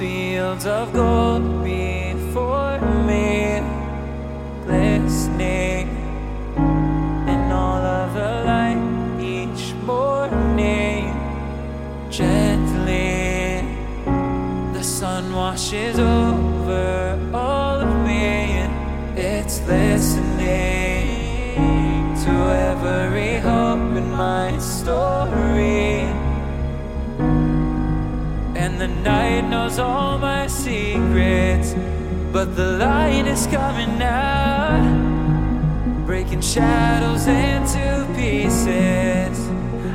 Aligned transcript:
Fields 0.00 0.64
of 0.64 0.94
gold 0.94 1.62
before 1.62 2.80
me, 3.04 3.60
glistening 4.64 5.88
in 7.28 7.52
all 7.52 7.82
of 8.00 8.14
the 8.14 8.44
light 8.46 8.80
each 9.20 9.74
morning. 9.84 11.04
Gently, 12.08 13.60
the 14.72 14.82
sun 14.82 15.34
washes 15.34 15.98
over 15.98 17.30
all 17.34 17.82
of 17.82 18.06
me. 18.06 18.62
and 18.64 19.18
It's 19.18 19.60
listening 19.66 20.89
The 28.80 28.88
night 28.88 29.42
knows 29.42 29.78
all 29.78 30.16
my 30.16 30.46
secrets, 30.46 31.74
but 32.32 32.56
the 32.56 32.78
light 32.78 33.26
is 33.26 33.46
coming 33.46 34.00
out, 34.00 34.80
breaking 36.06 36.40
shadows 36.40 37.26
into 37.26 38.08
pieces. 38.16 39.38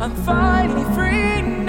I'm 0.00 0.14
finally 0.24 0.84
free 0.94 1.42
now. 1.42 1.67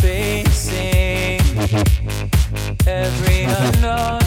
Facing 0.00 1.40
every 2.86 3.42
unknown 3.44 4.19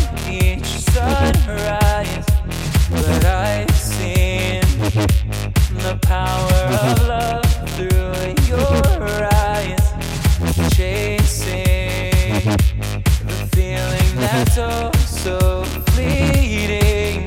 so 14.51 15.63
fleeting, 15.91 17.25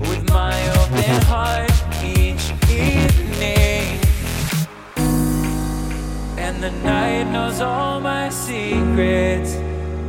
with 0.00 0.22
my 0.30 0.56
open 0.80 1.22
heart 1.22 1.70
each 2.02 2.52
evening. 2.70 4.00
And 6.38 6.62
the 6.62 6.70
night 6.82 7.30
knows 7.30 7.60
all 7.60 8.00
my 8.00 8.28
secrets, 8.30 9.56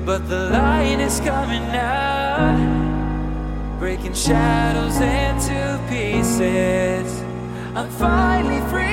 but 0.06 0.28
the 0.30 0.50
light 0.50 1.00
is 1.00 1.20
coming 1.20 1.64
out, 1.76 2.58
breaking 3.80 4.14
shadows 4.14 5.00
into 5.02 5.80
pieces. 5.90 7.22
I'm 7.76 7.90
finally 7.90 8.62
free. 8.70 8.89